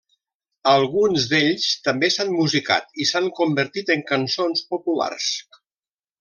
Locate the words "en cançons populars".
3.97-5.31